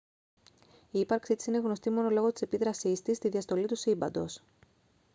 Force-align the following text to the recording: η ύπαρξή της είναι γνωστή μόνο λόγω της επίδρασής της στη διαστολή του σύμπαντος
η 0.91 0.99
ύπαρξή 0.99 1.35
της 1.35 1.45
είναι 1.45 1.57
γνωστή 1.59 1.89
μόνο 1.89 2.09
λόγω 2.09 2.31
της 2.31 2.41
επίδρασής 2.41 3.01
της 3.01 3.17
στη 3.17 3.29
διαστολή 3.29 3.65
του 3.65 3.75
σύμπαντος 3.75 4.41